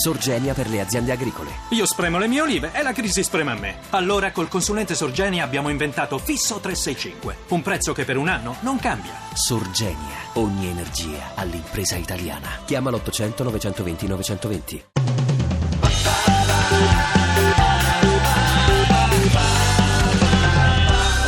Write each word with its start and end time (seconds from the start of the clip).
Sorgenia 0.00 0.54
per 0.54 0.70
le 0.70 0.80
aziende 0.80 1.12
agricole. 1.12 1.50
Io 1.72 1.84
spremo 1.84 2.16
le 2.16 2.26
mie 2.26 2.40
olive 2.40 2.70
e 2.72 2.82
la 2.82 2.92
crisi 2.92 3.22
sprema 3.22 3.54
me. 3.54 3.80
Allora 3.90 4.32
col 4.32 4.48
consulente 4.48 4.94
Sorgenia 4.94 5.44
abbiamo 5.44 5.68
inventato 5.68 6.16
Fisso 6.16 6.58
365, 6.58 7.36
un 7.48 7.60
prezzo 7.60 7.92
che 7.92 8.06
per 8.06 8.16
un 8.16 8.28
anno 8.28 8.56
non 8.60 8.78
cambia. 8.78 9.12
Sorgenia, 9.34 10.16
ogni 10.34 10.68
energia 10.68 11.32
all'impresa 11.34 11.96
italiana. 11.96 12.48
Chiama 12.64 12.88
l'800 12.88 13.42
920 13.42 14.06
920. 14.06 14.84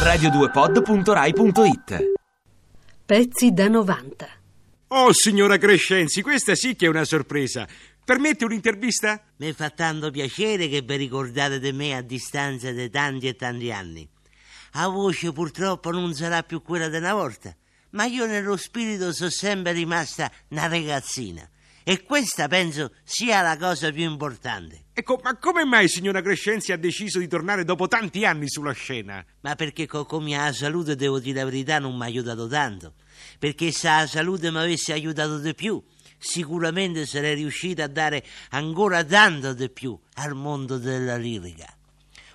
radio2pod.rai.it 0.02 2.12
Pezzi 3.04 3.52
da 3.52 3.68
90. 3.68 4.40
Oh, 4.94 5.10
signora 5.12 5.56
Crescenzi, 5.56 6.20
questa 6.20 6.54
sì 6.54 6.76
che 6.76 6.84
è 6.84 6.88
una 6.88 7.04
sorpresa. 7.04 7.66
Permette 8.04 8.44
un'intervista? 8.44 9.22
Mi 9.36 9.52
fa 9.52 9.70
tanto 9.70 10.10
piacere 10.10 10.68
che 10.68 10.82
vi 10.82 10.96
ricordate 10.96 11.60
di 11.60 11.72
me 11.72 11.94
a 11.94 12.02
distanza 12.02 12.72
di 12.72 12.90
tanti 12.90 13.28
e 13.28 13.36
tanti 13.36 13.70
anni. 13.70 14.08
La 14.72 14.88
voce 14.88 15.30
purtroppo 15.30 15.92
non 15.92 16.12
sarà 16.12 16.42
più 16.42 16.62
quella 16.62 16.88
di 16.88 16.96
una 16.96 17.14
volta, 17.14 17.54
ma 17.90 18.04
io 18.04 18.26
nello 18.26 18.56
spirito 18.56 19.12
sono 19.12 19.30
sempre 19.30 19.70
rimasta 19.70 20.32
una 20.48 20.66
ragazzina. 20.66 21.48
E 21.84 22.02
questa 22.02 22.48
penso 22.48 22.92
sia 23.04 23.40
la 23.40 23.56
cosa 23.56 23.92
più 23.92 24.02
importante. 24.02 24.86
Ecco, 24.92 25.20
ma 25.22 25.36
come 25.36 25.64
mai 25.64 25.88
signora 25.88 26.22
Crescenzi 26.22 26.72
ha 26.72 26.76
deciso 26.76 27.20
di 27.20 27.28
tornare 27.28 27.64
dopo 27.64 27.86
tanti 27.86 28.24
anni 28.24 28.48
sulla 28.48 28.72
scena? 28.72 29.24
Ma 29.42 29.54
perché 29.54 29.86
co- 29.86 30.04
come 30.06 30.36
la 30.36 30.52
salute, 30.52 30.96
devo 30.96 31.20
dire 31.20 31.38
la 31.38 31.44
verità, 31.44 31.78
non 31.78 31.96
mi 31.96 32.02
ha 32.02 32.06
aiutato 32.06 32.48
tanto. 32.48 32.94
Perché 33.38 33.70
se 33.70 33.88
la 33.88 34.06
salute 34.08 34.50
mi 34.50 34.58
avesse 34.58 34.92
aiutato 34.92 35.38
di 35.38 35.54
più, 35.54 35.82
sicuramente 36.22 37.04
sarei 37.04 37.34
riuscita 37.34 37.84
a 37.84 37.88
dare 37.88 38.24
ancora 38.50 39.02
tanto 39.04 39.52
di 39.52 39.68
più 39.68 39.98
al 40.14 40.34
mondo 40.34 40.78
della 40.78 41.16
lirica. 41.16 41.66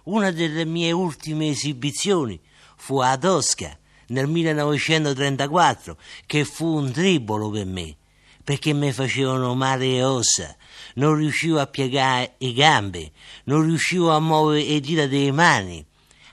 Una 0.03 0.31
delle 0.31 0.65
mie 0.65 0.91
ultime 0.91 1.49
esibizioni 1.49 2.39
fu 2.75 2.99
a 2.99 3.17
Tosca 3.17 3.77
nel 4.07 4.27
1934, 4.27 5.97
che 6.25 6.45
fu 6.45 6.65
un 6.65 6.91
tribolo 6.91 7.49
per 7.49 7.65
me, 7.65 7.95
perché 8.43 8.73
mi 8.73 8.91
facevano 8.91 9.55
male 9.55 9.87
le 9.87 10.03
ossa, 10.03 10.55
non 10.95 11.15
riuscivo 11.15 11.59
a 11.59 11.67
piegare 11.67 12.35
le 12.37 12.53
gambe, 12.53 13.11
non 13.45 13.63
riuscivo 13.63 14.11
a 14.11 14.19
muovere 14.19 14.65
le 14.65 14.79
dita 14.79 15.07
delle 15.07 15.31
mani. 15.31 15.85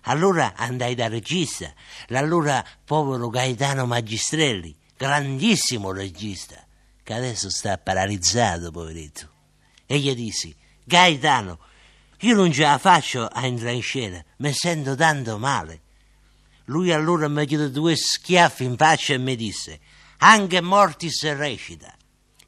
Allora 0.03 0.55
andai 0.55 0.95
dal 0.95 1.11
regista, 1.11 1.73
l'allora 2.09 2.65
povero 2.85 3.29
Gaetano 3.29 3.87
Magistrelli, 3.87 4.75
grandissimo 4.97 5.93
regista, 5.93 6.65
che 7.05 7.13
adesso 7.13 7.51
sta 7.51 7.79
paralizzato, 7.79 8.73
poveretto. 8.73 9.29
E 9.87 9.99
gli 9.99 10.13
dissi, 10.15 10.53
Gaetano, 10.83 11.59
io 12.21 12.35
non 12.35 12.51
ce 12.51 12.63
la 12.63 12.79
faccio 12.79 13.27
a 13.27 13.45
entrare 13.45 13.75
in 13.75 13.83
scena, 13.83 14.25
mi 14.39 14.53
sento 14.53 14.97
tanto 14.97 15.39
male. 15.39 15.83
Lui 16.65 16.91
allora 16.91 17.29
mi 17.29 17.45
diede 17.45 17.71
due 17.71 17.95
schiaffi 17.95 18.65
in 18.65 18.77
faccia 18.77 19.13
e 19.13 19.19
mi 19.19 19.37
disse, 19.37 19.79
anche 20.19 20.63
Mortis 20.63 21.31
recita. 21.35 21.95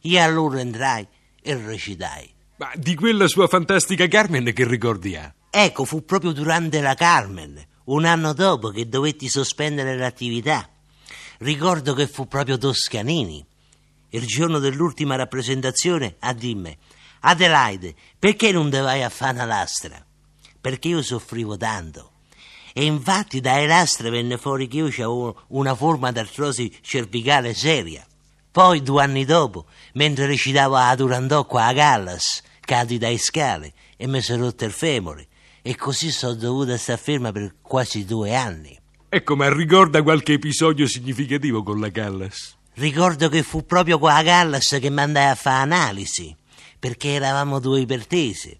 Io 0.00 0.22
allora 0.22 0.60
entrai 0.60 1.06
e 1.42 1.54
recitai. 1.54 2.32
Ma 2.56 2.70
di 2.74 2.94
quella 2.94 3.28
sua 3.28 3.48
fantastica 3.48 4.08
Carmen 4.08 4.50
che 4.54 4.66
ricordi 4.66 5.14
ha? 5.16 5.32
Ecco, 5.50 5.84
fu 5.84 6.04
proprio 6.04 6.32
durante 6.32 6.80
la 6.80 6.94
Carmen, 6.94 7.62
un 7.84 8.06
anno 8.06 8.32
dopo 8.32 8.70
che 8.70 8.88
dovetti 8.88 9.28
sospendere 9.28 9.98
l'attività. 9.98 10.66
Ricordo 11.38 11.92
che 11.92 12.06
fu 12.06 12.26
proprio 12.26 12.56
Toscanini. 12.56 13.44
Il 14.10 14.26
giorno 14.26 14.58
dell'ultima 14.58 15.16
rappresentazione 15.16 16.16
a 16.20 16.32
dirmi, 16.32 16.76
Adelaide, 17.20 17.94
perché 18.18 18.52
non 18.52 18.70
te 18.70 18.80
vai 18.80 19.02
a 19.02 19.08
fare 19.08 19.34
una 19.34 19.44
lastra? 19.44 20.04
Perché 20.60 20.88
io 20.88 21.02
soffrivo 21.02 21.56
tanto. 21.56 22.12
E 22.72 22.84
infatti 22.84 23.40
dalle 23.40 23.66
lastre 23.66 24.10
venne 24.10 24.36
fuori 24.36 24.68
che 24.68 24.76
io 24.76 24.86
avevo 24.86 25.42
una 25.48 25.74
forma 25.74 26.12
d'artrosi 26.12 26.72
cervicale 26.82 27.54
seria. 27.54 28.06
Poi, 28.52 28.82
due 28.82 29.02
anni 29.02 29.24
dopo, 29.24 29.66
mentre 29.94 30.26
recitavo 30.26 30.76
a 30.76 30.94
Durandò 30.94 31.44
qua 31.44 31.66
a 31.66 31.72
Gallas, 31.72 32.42
cadi 32.60 32.98
dai 32.98 33.18
scale 33.18 33.72
e 33.96 34.06
mi 34.06 34.20
sono 34.20 34.44
rotto 34.44 34.64
il 34.64 34.72
femore. 34.72 35.26
E 35.62 35.74
così 35.74 36.10
sono 36.10 36.34
dovuta 36.34 36.76
stare 36.76 37.00
ferma 37.00 37.32
per 37.32 37.56
quasi 37.60 38.04
due 38.04 38.34
anni. 38.34 38.78
Ecco, 39.08 39.36
ma 39.36 39.52
ricorda 39.52 40.02
qualche 40.02 40.34
episodio 40.34 40.86
significativo 40.86 41.62
con 41.62 41.80
la 41.80 41.90
Callas? 41.90 42.56
Ricordo 42.78 43.30
che 43.30 43.42
fu 43.42 43.64
proprio 43.64 43.98
qua 43.98 44.16
a 44.16 44.22
Gallas 44.22 44.76
che 44.78 44.90
mandai 44.90 45.30
a 45.30 45.34
fare 45.34 45.62
analisi, 45.62 46.36
perché 46.78 47.14
eravamo 47.14 47.58
due 47.58 47.80
ipertese. 47.80 48.58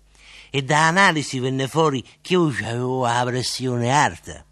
E 0.49 0.63
da 0.63 0.87
analisi 0.87 1.39
venne 1.39 1.69
fuori 1.69 2.03
che 2.23 2.33
io 2.33 2.47
avevo 2.47 3.05
la 3.05 3.23
pressione 3.27 3.91
alta. 3.91 4.43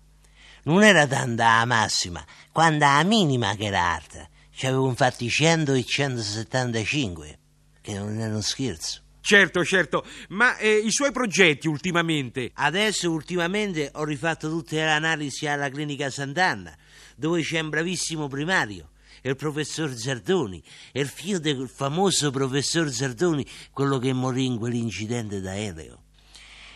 Non 0.64 0.82
era 0.82 1.06
tanta 1.06 1.56
la 1.56 1.64
massima, 1.64 2.22
quando 2.52 2.84
la 2.84 3.02
minima 3.04 3.54
che 3.54 3.64
era 3.64 3.94
alta. 3.94 4.28
C'avevo 4.54 4.86
infatti 4.86 5.30
100 5.30 5.72
e 5.72 5.82
175, 5.82 7.38
che 7.80 7.94
non 7.94 8.20
è 8.20 8.26
uno 8.26 8.42
scherzo. 8.42 9.00
Certo, 9.22 9.64
certo, 9.64 10.04
ma 10.28 10.58
eh, 10.58 10.76
i 10.76 10.90
suoi 10.90 11.10
progetti 11.10 11.68
ultimamente? 11.68 12.50
Adesso 12.52 13.10
ultimamente 13.10 13.90
ho 13.94 14.04
rifatto 14.04 14.50
tutte 14.50 14.76
le 14.76 14.90
analisi 14.90 15.46
alla 15.46 15.70
clinica 15.70 16.10
Sant'Anna, 16.10 16.76
dove 17.16 17.40
c'è 17.40 17.60
un 17.60 17.70
bravissimo 17.70 18.28
primario, 18.28 18.90
il 19.22 19.36
professor 19.36 19.94
Zardoni, 19.94 20.62
il 20.92 21.08
figlio 21.08 21.38
del 21.38 21.68
famoso 21.68 22.30
professor 22.30 22.90
Zardoni, 22.90 23.46
quello 23.72 23.98
che 23.98 24.12
morì 24.12 24.46
in 24.46 24.58
quell'incidente 24.58 25.40
d'aereo. 25.40 26.02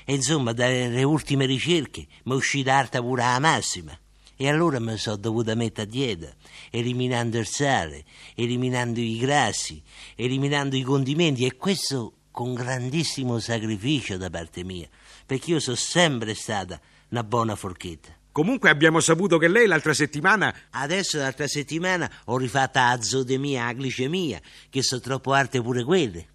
E 0.05 0.15
insomma, 0.15 0.53
dalle 0.53 1.03
ultime 1.03 1.45
ricerche 1.45 2.07
mi 2.25 2.33
è 2.33 2.37
uscita 2.37 2.77
alta 2.77 3.01
pure 3.01 3.23
la 3.23 3.39
massima. 3.39 3.99
E 4.41 4.49
allora 4.49 4.79
mi 4.79 4.97
sono 4.97 5.17
dovuta 5.17 5.55
mettere 5.55 5.87
a 5.87 5.91
dieta, 5.91 6.33
eliminando 6.71 7.39
il 7.39 7.47
sale, 7.47 8.05
eliminando 8.35 9.01
i 9.01 9.19
grassi, 9.19 9.83
eliminando 10.15 10.77
i 10.77 10.83
condimenti 10.83 11.45
e 11.45 11.57
questo 11.57 12.19
con 12.31 12.55
grandissimo 12.55 13.41
sacrificio 13.41 14.17
da 14.17 14.31
parte 14.31 14.63
mia, 14.63 14.89
perché 15.27 15.51
io 15.51 15.61
sono 15.61 15.77
sempre 15.77 16.35
stata 16.35 16.81
una 17.09 17.25
buona 17.25 17.57
forchetta. 17.57 18.18
Comunque 18.39 18.71
abbiamo 18.71 19.01
saputo 19.01 19.37
che 19.37 19.49
lei 19.49 19.67
l'altra 19.67 19.93
settimana... 19.93 20.55
Adesso 20.71 21.19
l'altra 21.19 21.49
settimana 21.49 22.09
ho 22.27 22.37
rifatto 22.37 22.79
la 22.79 23.03
zoodemia, 23.03 23.65
la 23.65 23.73
glicemia, 23.73 24.41
che 24.71 24.81
sono 24.81 25.01
troppo 25.01 25.33
alte 25.33 25.61
pure 25.61 25.83
quelle. 25.83 26.29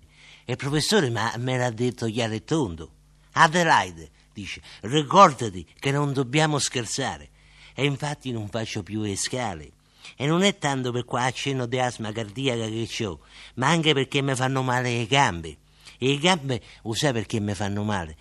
E 0.44 0.52
il 0.52 0.58
professore 0.58 1.10
me 1.10 1.58
l'ha 1.58 1.70
detto 1.70 2.06
chiaro 2.08 2.34
e 2.34 2.44
tondo. 2.44 2.92
Adelaide, 3.32 4.10
dice, 4.34 4.62
ricordati 4.82 5.66
che 5.80 5.92
non 5.92 6.12
dobbiamo 6.12 6.60
scherzare. 6.60 7.30
E 7.74 7.86
infatti 7.86 8.34
non 8.34 8.50
faccio 8.50 8.84
più 8.84 9.04
le 9.04 9.16
scale. 9.16 9.72
E 10.18 10.26
non 10.26 10.44
è 10.44 10.58
tanto 10.58 10.92
per 10.92 11.06
qua 11.06 11.24
accenno 11.24 11.68
di 11.68 11.80
asma 11.80 12.12
cardiaca 12.12 12.68
che 12.68 13.06
ho, 13.06 13.22
ma 13.54 13.70
anche 13.70 13.94
perché 13.94 14.22
mi 14.22 14.36
fanno 14.36 14.62
male 14.62 14.94
le 14.94 15.06
gambe. 15.06 15.58
E 15.98 16.08
le 16.08 16.18
gambe, 16.18 16.62
lo 16.82 16.94
sai 16.94 17.14
perché 17.14 17.40
mi 17.40 17.54
fanno 17.54 17.84
male? 17.84 18.18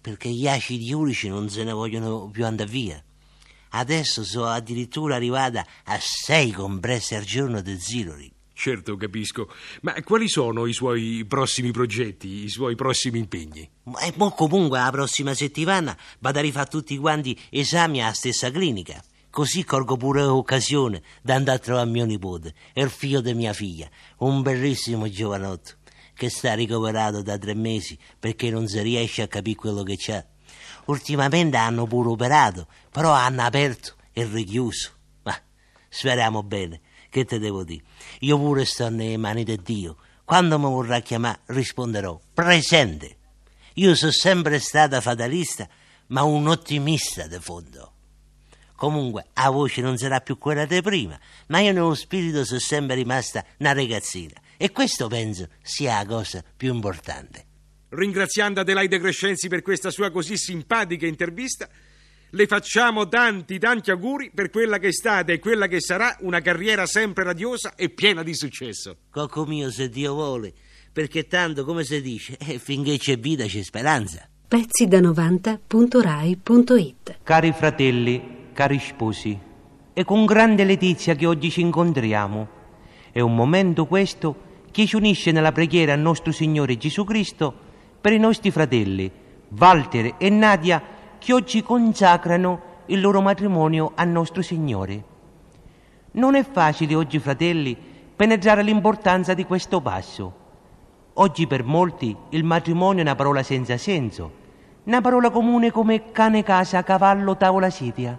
Perché 0.00 0.30
gli 0.30 0.48
acidi 0.48 0.92
urici 0.92 1.28
non 1.28 1.48
se 1.48 1.62
ne 1.62 1.70
vogliono 1.70 2.28
più 2.28 2.44
andare 2.44 2.68
via. 2.68 3.00
Adesso 3.70 4.24
sono 4.24 4.46
addirittura 4.46 5.14
arrivata 5.14 5.64
a 5.84 5.98
sei 6.00 6.50
compresse 6.52 7.16
al 7.16 7.24
giorno 7.24 7.60
di 7.60 7.78
Zilori. 7.78 8.32
Certo, 8.52 8.96
capisco. 8.96 9.50
Ma 9.80 9.94
quali 10.02 10.28
sono 10.28 10.66
i 10.66 10.74
suoi 10.74 11.24
prossimi 11.26 11.70
progetti, 11.70 12.44
i 12.44 12.48
suoi 12.50 12.74
prossimi 12.74 13.18
impegni? 13.18 13.68
E 14.02 14.12
mo 14.16 14.32
comunque 14.32 14.78
la 14.78 14.90
prossima 14.90 15.32
settimana 15.32 15.96
vado 16.18 16.38
a 16.38 16.42
rifare 16.42 16.68
tutti 16.68 16.98
quanti 16.98 17.38
esami 17.48 18.02
alla 18.02 18.12
stessa 18.12 18.50
clinica. 18.50 19.02
Così 19.30 19.64
colgo 19.64 19.96
pure 19.96 20.24
l'occasione 20.24 21.02
di 21.22 21.30
andare 21.32 21.56
a 21.56 21.60
trovare 21.60 21.88
mio 21.88 22.04
nipote, 22.04 22.52
il 22.74 22.90
figlio 22.90 23.20
di 23.20 23.32
mia 23.32 23.52
figlia, 23.52 23.88
un 24.18 24.42
bellissimo 24.42 25.08
giovanotto 25.08 25.78
che 26.20 26.28
sta 26.28 26.52
ricoverato 26.52 27.22
da 27.22 27.38
tre 27.38 27.54
mesi 27.54 27.96
perché 28.18 28.50
non 28.50 28.68
si 28.68 28.78
riesce 28.82 29.22
a 29.22 29.26
capire 29.26 29.56
quello 29.56 29.82
che 29.82 29.94
c'ha. 29.96 30.22
Ultimamente 30.90 31.56
hanno 31.56 31.86
pure 31.86 32.08
operato, 32.08 32.66
però 32.90 33.12
hanno 33.12 33.42
aperto 33.42 33.94
e 34.12 34.24
richiuso. 34.24 34.90
Ma 35.22 35.40
speriamo 35.88 36.42
bene, 36.42 36.80
che 37.08 37.24
te 37.24 37.38
devo 37.38 37.62
dire? 37.62 37.84
Io 38.20 38.36
pure 38.36 38.64
sto 38.64 38.88
nelle 38.88 39.16
mani 39.16 39.44
di 39.44 39.56
Dio. 39.62 39.98
Quando 40.24 40.58
mi 40.58 40.64
vorrà 40.64 40.98
chiamare 40.98 41.42
risponderò 41.46 42.20
presente. 42.34 43.18
Io 43.74 43.94
sono 43.94 44.10
sempre 44.10 44.58
stata 44.58 45.00
fatalista, 45.00 45.68
ma 46.08 46.24
un 46.24 46.48
ottimista 46.48 47.28
di 47.28 47.38
fondo. 47.38 47.92
Comunque, 48.74 49.26
la 49.34 49.50
voce 49.50 49.82
non 49.82 49.96
sarà 49.96 50.20
più 50.20 50.38
quella 50.38 50.64
di 50.64 50.82
prima, 50.82 51.16
ma 51.48 51.60
io 51.60 51.72
nello 51.72 51.94
spirito 51.94 52.44
sono 52.44 52.58
sempre 52.58 52.96
rimasta 52.96 53.44
una 53.58 53.72
ragazzina. 53.72 54.34
E 54.56 54.72
questo 54.72 55.06
penso 55.06 55.46
sia 55.62 55.98
la 55.98 56.06
cosa 56.06 56.42
più 56.56 56.74
importante. 56.74 57.46
Ringraziando 57.90 58.60
Adelaide 58.60 58.98
Crescenzi 59.00 59.48
per 59.48 59.62
questa 59.62 59.90
sua 59.90 60.10
così 60.10 60.36
simpatica 60.36 61.06
intervista, 61.06 61.68
le 62.30 62.46
facciamo 62.46 63.08
tanti, 63.08 63.58
tanti 63.58 63.90
auguri 63.90 64.30
per 64.32 64.50
quella 64.50 64.78
che 64.78 64.86
è 64.88 64.92
stata 64.92 65.32
e 65.32 65.40
quella 65.40 65.66
che 65.66 65.80
sarà 65.80 66.16
una 66.20 66.40
carriera 66.40 66.86
sempre 66.86 67.24
radiosa 67.24 67.74
e 67.74 67.88
piena 67.88 68.22
di 68.22 68.32
successo. 68.32 68.98
Cocco 69.10 69.44
mio, 69.44 69.72
se 69.72 69.88
Dio 69.88 70.14
vuole, 70.14 70.52
perché 70.92 71.26
tanto, 71.26 71.64
come 71.64 71.82
si 71.82 72.00
dice, 72.00 72.36
eh, 72.38 72.60
finché 72.60 72.96
c'è 72.96 73.18
vita 73.18 73.44
c'è 73.46 73.64
speranza. 73.64 74.28
Pezzi 74.46 74.86
da 74.86 75.00
90.rai.it 75.00 77.18
Cari 77.24 77.52
fratelli, 77.52 78.50
cari 78.52 78.78
sposi, 78.78 79.36
è 79.92 80.04
con 80.04 80.26
grande 80.26 80.62
letizia 80.62 81.16
che 81.16 81.26
oggi 81.26 81.50
ci 81.50 81.60
incontriamo. 81.60 82.48
È 83.10 83.18
un 83.18 83.34
momento 83.34 83.86
questo 83.86 84.62
che 84.70 84.86
ci 84.86 84.94
unisce 84.94 85.32
nella 85.32 85.50
preghiera 85.50 85.92
al 85.92 85.98
nostro 85.98 86.30
Signore 86.30 86.76
Gesù 86.76 87.02
Cristo 87.02 87.66
per 88.00 88.12
i 88.12 88.18
nostri 88.18 88.50
fratelli, 88.50 89.10
Walter 89.56 90.14
e 90.16 90.30
Nadia, 90.30 90.82
che 91.18 91.32
oggi 91.32 91.62
consacrano 91.62 92.68
il 92.86 93.00
loro 93.00 93.20
matrimonio 93.20 93.92
al 93.94 94.08
nostro 94.08 94.42
Signore. 94.42 95.04
Non 96.12 96.34
è 96.34 96.44
facile 96.44 96.94
oggi, 96.94 97.18
fratelli, 97.18 97.76
penetrare 98.16 98.62
l'importanza 98.62 99.34
di 99.34 99.44
questo 99.44 99.80
passo. 99.80 100.34
Oggi 101.14 101.46
per 101.46 101.64
molti 101.64 102.16
il 102.30 102.44
matrimonio 102.44 103.00
è 103.00 103.02
una 103.02 103.14
parola 103.14 103.42
senza 103.42 103.76
senso, 103.76 104.38
una 104.84 105.00
parola 105.00 105.30
comune 105.30 105.70
come 105.70 106.10
cane 106.10 106.42
casa, 106.42 106.82
cavallo, 106.82 107.36
tavola 107.36 107.70
sedia. 107.70 108.18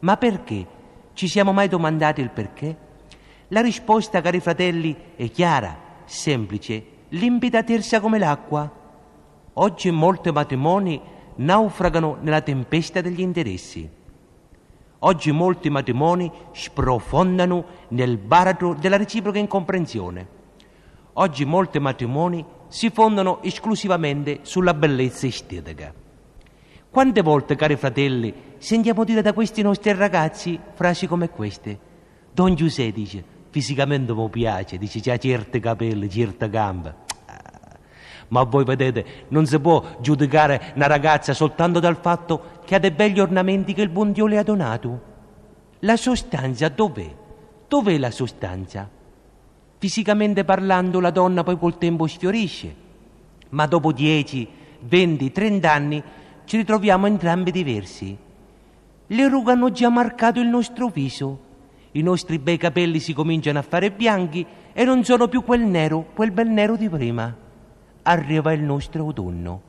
Ma 0.00 0.16
perché? 0.16 0.66
Ci 1.12 1.26
siamo 1.26 1.52
mai 1.52 1.68
domandati 1.68 2.20
il 2.20 2.30
perché? 2.30 2.76
La 3.48 3.60
risposta, 3.60 4.20
cari 4.20 4.40
fratelli, 4.40 4.96
è 5.16 5.28
chiara, 5.30 5.76
semplice, 6.04 6.84
limpida, 7.08 7.62
tersa 7.62 8.00
come 8.00 8.18
l'acqua. 8.18 8.77
Oggi 9.60 9.90
molti 9.90 10.30
matrimoni 10.30 11.00
naufragano 11.36 12.16
nella 12.20 12.42
tempesta 12.42 13.00
degli 13.00 13.20
interessi. 13.20 13.90
Oggi 15.00 15.32
molti 15.32 15.68
matrimoni 15.68 16.30
sprofondano 16.52 17.64
nel 17.88 18.18
baratro 18.18 18.74
della 18.74 18.96
reciproca 18.96 19.40
incomprensione. 19.40 20.28
Oggi 21.14 21.44
molti 21.44 21.80
matrimoni 21.80 22.44
si 22.68 22.90
fondano 22.90 23.42
esclusivamente 23.42 24.40
sulla 24.42 24.74
bellezza 24.74 25.26
estetica. 25.26 25.92
Quante 26.88 27.22
volte, 27.22 27.56
cari 27.56 27.74
fratelli, 27.74 28.32
sentiamo 28.58 29.02
dire 29.02 29.22
da 29.22 29.32
questi 29.32 29.62
nostri 29.62 29.92
ragazzi 29.92 30.56
frasi 30.74 31.08
come 31.08 31.30
queste? 31.30 31.78
Don 32.30 32.54
Giuseppe 32.54 32.92
dice, 32.92 33.24
fisicamente 33.50 34.14
mi 34.14 34.28
piace, 34.28 34.78
dice, 34.78 35.00
c'ha 35.00 35.16
certi 35.16 35.58
capelli, 35.58 36.08
certe 36.08 36.48
gambe. 36.48 37.06
Ma 38.28 38.42
voi 38.42 38.64
vedete, 38.64 39.26
non 39.28 39.46
si 39.46 39.58
può 39.58 39.82
giudicare 40.00 40.72
una 40.74 40.86
ragazza 40.86 41.32
soltanto 41.32 41.80
dal 41.80 41.96
fatto 41.96 42.60
che 42.64 42.74
ha 42.74 42.78
dei 42.78 42.90
begli 42.90 43.20
ornamenti 43.20 43.72
che 43.72 43.82
il 43.82 43.88
buon 43.88 44.12
Dio 44.12 44.26
le 44.26 44.38
ha 44.38 44.42
donato. 44.42 45.00
La 45.80 45.96
sostanza 45.96 46.68
dov'è? 46.68 47.14
Dov'è 47.66 47.96
la 47.96 48.10
sostanza? 48.10 48.88
Fisicamente 49.78 50.44
parlando 50.44 51.00
la 51.00 51.10
donna 51.10 51.42
poi 51.42 51.56
col 51.56 51.78
tempo 51.78 52.06
sfiorisce, 52.06 52.74
ma 53.50 53.66
dopo 53.66 53.92
10, 53.92 54.48
20, 54.80 55.32
30 55.32 55.72
anni 55.72 56.02
ci 56.44 56.56
ritroviamo 56.56 57.06
entrambi 57.06 57.50
diversi. 57.50 58.16
Le 59.06 59.28
rughe 59.28 59.52
hanno 59.52 59.70
già 59.70 59.88
marcato 59.88 60.40
il 60.40 60.48
nostro 60.48 60.88
viso, 60.88 61.46
i 61.92 62.02
nostri 62.02 62.38
bei 62.38 62.58
capelli 62.58 62.98
si 62.98 63.14
cominciano 63.14 63.58
a 63.58 63.62
fare 63.62 63.90
bianchi 63.90 64.44
e 64.74 64.84
non 64.84 65.02
sono 65.04 65.28
più 65.28 65.42
quel 65.44 65.62
nero, 65.62 66.08
quel 66.14 66.30
bel 66.30 66.48
nero 66.48 66.76
di 66.76 66.88
prima 66.90 67.46
arriva 68.08 68.52
il 68.52 68.62
nostro 68.62 69.02
autunno. 69.02 69.62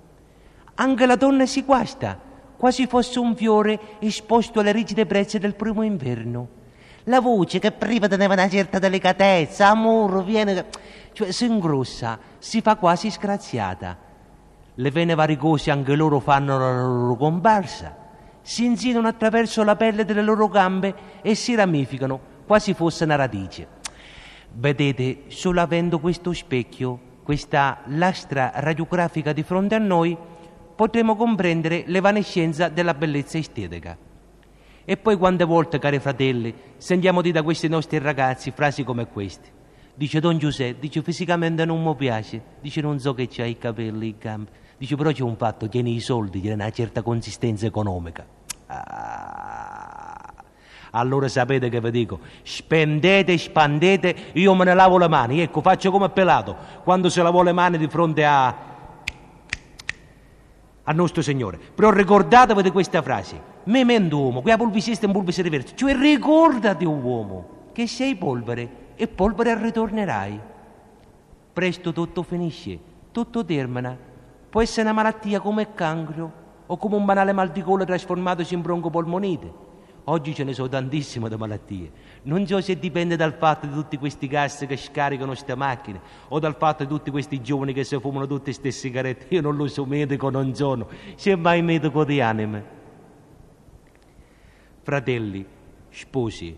Anche 0.75 1.05
la 1.05 1.17
donna 1.17 1.45
si 1.45 1.63
guasta, 1.63 2.17
quasi 2.55 2.87
fosse 2.87 3.19
un 3.19 3.35
fiore 3.35 3.79
esposto 3.99 4.61
alle 4.61 4.71
rigide 4.71 5.05
brezze 5.05 5.39
del 5.39 5.55
primo 5.55 5.83
inverno. 5.83 6.57
La 7.03 7.19
voce 7.19 7.59
che 7.59 7.71
prima 7.71 8.07
teneva 8.07 8.33
una 8.33 8.47
certa 8.47 8.79
delicatezza, 8.79 9.67
amore, 9.67 10.23
viene, 10.23 10.65
cioè 11.11 11.31
si 11.31 11.45
ingrossa, 11.45 12.17
si 12.37 12.61
fa 12.61 12.77
quasi 12.77 13.11
scraziata. 13.11 13.97
Le 14.73 14.91
vene 14.91 15.15
varicose 15.15 15.71
anche 15.71 15.95
loro 15.95 16.19
fanno 16.19 16.57
la 16.57 16.81
loro 16.81 17.15
comparsa, 17.15 17.93
si 18.41 18.63
insinuano 18.63 19.09
attraverso 19.09 19.63
la 19.63 19.75
pelle 19.75 20.05
delle 20.05 20.21
loro 20.21 20.47
gambe 20.47 20.95
e 21.21 21.35
si 21.35 21.55
ramificano, 21.55 22.19
quasi 22.45 22.73
fosse 22.73 23.03
una 23.03 23.15
radice. 23.15 23.67
Vedete, 24.53 25.23
solo 25.27 25.59
avendo 25.59 25.99
questo 25.99 26.31
specchio 26.31 27.07
questa 27.23 27.81
lastra 27.85 28.51
radiografica 28.55 29.33
di 29.33 29.43
fronte 29.43 29.75
a 29.75 29.79
noi, 29.79 30.17
potremo 30.75 31.15
comprendere 31.15 31.83
l'evanescenza 31.87 32.69
della 32.69 32.93
bellezza 32.93 33.37
estetica. 33.37 33.97
E 34.85 34.97
poi 34.97 35.17
quante 35.17 35.43
volte, 35.43 35.77
cari 35.77 35.99
fratelli, 35.99 36.53
sentiamo 36.77 37.21
dire 37.21 37.35
da 37.35 37.43
questi 37.43 37.67
nostri 37.67 37.99
ragazzi 37.99 38.51
frasi 38.51 38.83
come 38.83 39.07
queste. 39.07 39.57
Dice 39.93 40.19
Don 40.19 40.37
Giuseppe, 40.37 40.79
dice 40.79 41.03
fisicamente 41.03 41.65
non 41.65 41.83
mi 41.83 41.95
piace, 41.95 42.41
dice 42.61 42.81
non 42.81 42.99
so 42.99 43.13
che 43.13 43.27
c'ha 43.27 43.45
i 43.45 43.57
capelli, 43.57 44.07
i 44.07 44.15
gambe, 44.17 44.49
dice 44.77 44.95
però 44.95 45.11
c'è 45.11 45.23
un 45.23 45.35
fatto, 45.35 45.67
tiene 45.67 45.89
i 45.89 45.99
soldi, 45.99 46.39
tiene 46.39 46.55
una 46.55 46.71
certa 46.71 47.01
consistenza 47.01 47.65
economica. 47.65 48.25
Ah. 48.67 50.08
Allora 50.91 51.27
sapete 51.27 51.69
che 51.69 51.79
vi 51.79 51.91
dico, 51.91 52.19
spendete, 52.41 53.37
spandete, 53.37 54.15
io 54.33 54.55
me 54.55 54.65
ne 54.65 54.73
lavo 54.73 54.97
le 54.97 55.07
mani, 55.07 55.41
ecco, 55.41 55.61
faccio 55.61 55.91
come 55.91 56.09
pelato, 56.09 56.55
quando 56.83 57.09
si 57.09 57.21
lavo 57.21 57.43
le 57.43 57.51
mani 57.51 57.77
di 57.77 57.87
fronte 57.87 58.25
a... 58.25 58.55
al 60.83 60.95
nostro 60.95 61.21
Signore. 61.21 61.59
Però 61.75 61.91
ricordatevi 61.91 62.63
di 62.63 62.71
questa 62.71 63.03
frase, 63.03 63.39
memento 63.65 64.19
uomo, 64.19 64.41
qui 64.41 64.51
a 64.51 64.57
pulvisista 64.57 65.05
in 65.05 65.11
pulvise 65.11 65.43
riverso, 65.43 65.75
cioè 65.75 65.95
ricordati 65.95 66.85
uomo, 66.85 67.57
che 67.71 67.85
sei 67.85 68.15
polvere 68.15 68.87
e 68.95 69.07
polvere 69.07 69.61
ritornerai. 69.61 70.39
Presto 71.53 71.93
tutto 71.93 72.23
finisce, 72.23 72.79
tutto 73.11 73.45
termina, 73.45 73.95
può 74.49 74.61
essere 74.61 74.89
una 74.89 74.93
malattia 74.93 75.39
come 75.39 75.61
il 75.61 75.73
cancro 75.75 76.31
o 76.65 76.77
come 76.77 76.95
un 76.95 77.05
banale 77.05 77.31
mal 77.31 77.51
di 77.51 77.61
gola 77.61 77.85
trasformatosi 77.85 78.55
in 78.55 78.61
broncopolmonite 78.61 79.67
Oggi 80.09 80.33
ce 80.33 80.43
ne 80.43 80.53
sono 80.53 80.67
tantissime 80.67 81.29
di 81.29 81.35
malattie. 81.35 81.91
Non 82.23 82.45
so 82.47 82.59
se 82.61 82.79
dipende 82.79 83.15
dal 83.15 83.33
fatto 83.33 83.67
di 83.67 83.73
tutti 83.73 83.95
questi 83.97 84.27
gas 84.27 84.65
che 84.67 84.75
scaricano 84.75 85.29
queste 85.29 85.53
macchine 85.53 86.01
o 86.29 86.39
dal 86.39 86.55
fatto 86.55 86.83
di 86.83 86.89
tutti 86.89 87.11
questi 87.11 87.41
giovani 87.41 87.73
che 87.73 87.83
si 87.83 87.99
fumano 87.99 88.25
tutte 88.25 88.45
queste 88.45 88.71
sigarette. 88.71 89.27
Io 89.35 89.41
non 89.41 89.55
lo 89.55 89.67
so, 89.67 89.85
medico 89.85 90.31
non 90.31 90.55
sono. 90.55 90.87
Se 91.15 91.35
mai 91.35 91.61
medico 91.61 92.03
di 92.05 92.21
anime. 92.21 92.77
Fratelli, 94.81 95.45
sposi, 95.89 96.57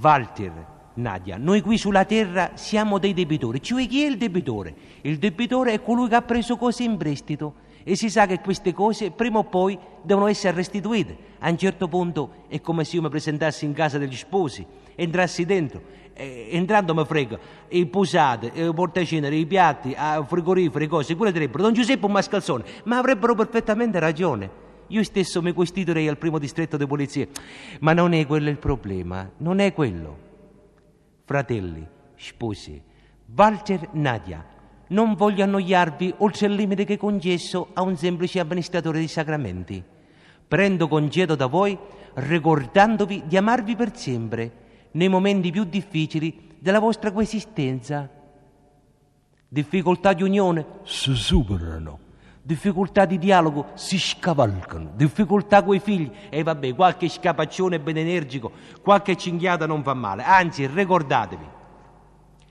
Walter, 0.00 0.66
Nadia, 0.94 1.36
noi 1.36 1.60
qui 1.60 1.76
sulla 1.76 2.06
terra 2.06 2.52
siamo 2.54 2.98
dei 2.98 3.12
debitori. 3.12 3.60
Cioè 3.60 3.86
chi 3.86 4.02
è 4.02 4.06
il 4.06 4.16
debitore? 4.16 4.74
Il 5.02 5.18
debitore 5.18 5.74
è 5.74 5.82
colui 5.82 6.08
che 6.08 6.14
ha 6.14 6.22
preso 6.22 6.56
cose 6.56 6.84
in 6.84 6.96
prestito 6.96 7.66
e 7.82 7.96
si 7.96 8.10
sa 8.10 8.26
che 8.26 8.40
queste 8.40 8.72
cose 8.72 9.10
prima 9.10 9.38
o 9.38 9.44
poi 9.44 9.78
devono 10.02 10.26
essere 10.26 10.56
restituite. 10.56 11.16
A 11.38 11.48
un 11.48 11.56
certo 11.56 11.88
punto 11.88 12.44
è 12.48 12.60
come 12.60 12.84
se 12.84 12.96
io 12.96 13.02
mi 13.02 13.08
presentassi 13.08 13.64
in 13.64 13.72
casa 13.72 13.98
degli 13.98 14.16
sposi, 14.16 14.66
entrassi 14.94 15.44
dentro, 15.44 15.80
eh, 16.12 16.48
entrando 16.50 16.94
mi 16.94 17.04
frega, 17.04 17.38
i 17.68 17.86
posate, 17.86 18.52
i 18.54 18.72
portacenere, 18.74 19.36
i 19.36 19.46
piatti, 19.46 19.90
i 19.90 20.24
frigoriferi, 20.26 20.86
cose, 20.86 21.14
quelle 21.14 21.32
direbbero 21.32 21.62
Don 21.62 21.72
Giuseppe 21.72 22.06
un 22.06 22.12
mascalzone, 22.12 22.64
ma 22.84 22.98
avrebbero 22.98 23.34
perfettamente 23.34 23.98
ragione. 23.98 24.66
Io 24.88 25.02
stesso 25.04 25.42
mi 25.42 25.52
costituirei 25.52 26.08
al 26.08 26.16
primo 26.16 26.38
distretto 26.38 26.76
di 26.76 26.86
polizia, 26.86 27.26
ma 27.80 27.92
non 27.92 28.14
è 28.14 28.26
quello 28.26 28.48
il 28.48 28.58
problema, 28.58 29.30
non 29.38 29.58
è 29.60 29.72
quello. 29.72 30.26
Fratelli, 31.24 31.86
sposi, 32.16 32.82
Walter 33.34 33.88
Nadia, 33.92 34.44
non 34.88 35.14
voglio 35.14 35.42
annoiarvi 35.42 36.14
oltre 36.18 36.46
il 36.46 36.54
limite 36.54 36.84
che 36.84 36.96
concesso 36.96 37.68
a 37.74 37.82
un 37.82 37.96
semplice 37.96 38.40
amministratore 38.40 39.00
di 39.00 39.08
sacramenti. 39.08 39.82
Prendo 40.46 40.88
congedo 40.88 41.34
da 41.34 41.46
voi 41.46 41.76
ricordandovi 42.14 43.24
di 43.26 43.36
amarvi 43.36 43.76
per 43.76 43.96
sempre 43.96 44.52
nei 44.92 45.08
momenti 45.08 45.50
più 45.50 45.64
difficili 45.64 46.56
della 46.58 46.80
vostra 46.80 47.12
coesistenza. 47.12 48.08
Difficoltà 49.50 50.12
di 50.12 50.22
unione 50.22 50.66
si 50.84 51.14
superano, 51.14 51.98
difficoltà 52.42 53.04
di 53.04 53.18
dialogo 53.18 53.68
si 53.74 53.98
scavalcano, 53.98 54.92
difficoltà 54.94 55.62
coi 55.62 55.80
figli 55.80 56.10
e 56.28 56.42
vabbè, 56.42 56.74
qualche 56.74 57.08
scapaccione 57.08 57.80
ben 57.80 57.96
energico, 57.96 58.52
qualche 58.82 59.16
cinghiata 59.16 59.66
non 59.66 59.82
fa 59.82 59.94
male. 59.94 60.22
Anzi, 60.22 60.66
ricordatevi, 60.66 61.44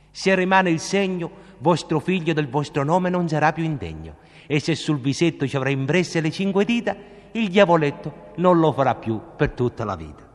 se 0.10 0.34
rimane 0.34 0.72
il 0.72 0.80
segno, 0.80 1.46
vostro 1.60 2.00
figlio 2.00 2.34
del 2.34 2.50
vostro 2.50 2.84
nome 2.84 3.10
non 3.10 3.28
sarà 3.28 3.54
più 3.54 3.64
indegno. 3.64 4.18
E 4.48 4.60
se 4.60 4.76
sul 4.76 5.00
visetto 5.00 5.48
ci 5.48 5.56
avrà 5.56 5.70
impresse 5.70 6.22
le 6.22 6.32
cinque 6.32 6.66
dita, 6.66 6.96
il 7.32 7.50
diavoletto 7.50 8.32
non 8.38 8.60
lo 8.60 8.72
farà 8.72 8.96
più 8.96 9.20
per 9.36 9.52
tutta 9.52 9.84
la 9.84 9.96
vita. 9.96 10.26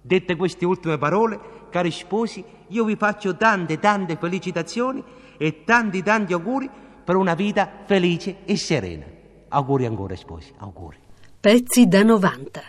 Dette 0.00 0.36
queste 0.36 0.64
ultime 0.64 0.98
parole, 0.98 1.38
cari 1.70 1.90
sposi, 1.90 2.44
io 2.68 2.84
vi 2.84 2.96
faccio 2.96 3.36
tante, 3.36 3.78
tante 3.78 4.16
felicitazioni 4.16 5.02
e 5.36 5.64
tanti, 5.64 6.02
tanti 6.02 6.32
auguri 6.32 6.68
per 7.04 7.16
una 7.16 7.34
vita 7.34 7.84
felice 7.86 8.38
e 8.44 8.56
serena. 8.56 9.04
Auguri 9.48 9.86
ancora, 9.86 10.14
sposi, 10.14 10.52
auguri. 10.58 10.98
Pezzi 11.40 11.86
da 11.86 12.02
90. 12.02 12.62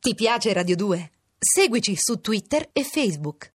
Ti 0.00 0.14
piace 0.14 0.52
Radio 0.52 0.76
2? 0.76 1.10
Seguici 1.38 1.94
su 1.96 2.20
Twitter 2.20 2.68
e 2.72 2.82
Facebook. 2.82 3.52